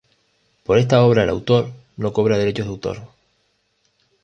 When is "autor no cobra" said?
1.29-2.39